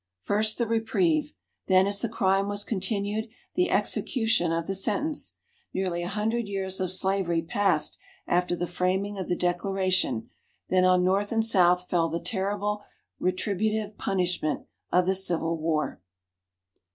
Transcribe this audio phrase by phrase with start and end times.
[0.19, 1.35] First the reprieve!
[1.67, 5.33] Then as the crime was continued, the execution of the sentence!
[5.75, 10.31] Nearly a hundred years of slavery passed after the framing of the Declaration,
[10.69, 12.81] then on North and South fell the terrible
[13.19, 16.01] retributive punishment of the Civil War.